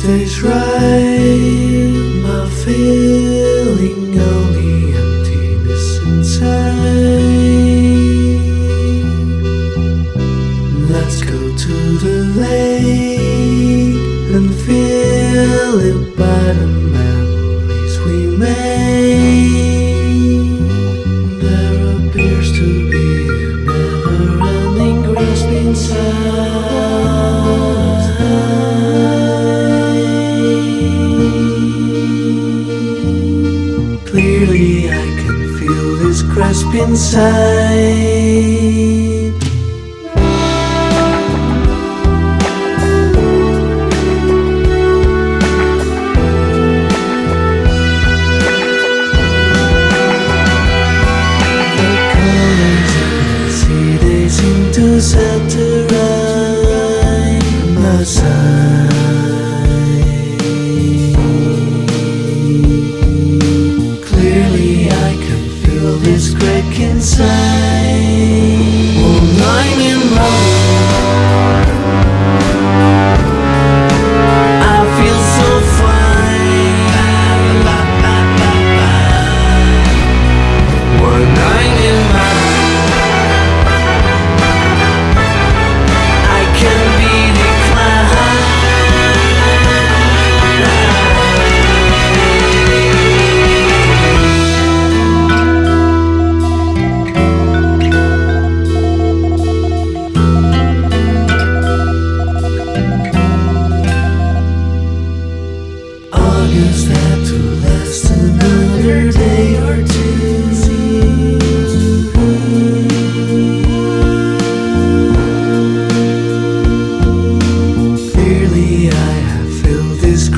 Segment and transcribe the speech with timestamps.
[0.00, 1.92] stays right.
[2.24, 6.70] My feeling only emptiness inside.
[10.92, 11.74] Let's go to
[12.04, 14.00] the lake
[14.36, 18.70] and feel it by the memories we made.
[21.42, 26.49] There appears to be a never-ending grasp inside.
[36.32, 38.20] crisp inside.
[54.30, 55.90] seem to saturate
[57.74, 58.99] the sun.
[67.00, 67.49] Inside.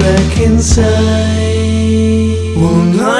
[0.00, 0.86] crack inside.
[2.56, 3.19] Will not